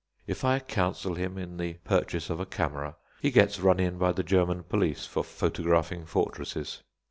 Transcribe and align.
If 0.25 0.43
I 0.43 0.57
counsel 0.57 1.13
him 1.13 1.37
in 1.37 1.57
the 1.57 1.73
purchase 1.83 2.31
of 2.31 2.39
a 2.39 2.45
camera, 2.47 2.95
he 3.21 3.29
gets 3.29 3.59
run 3.59 3.79
in 3.79 3.99
by 3.99 4.11
the 4.13 4.23
German 4.23 4.63
police 4.63 5.05
for 5.05 5.23
photographing 5.23 6.07
fortresses. 6.07 6.81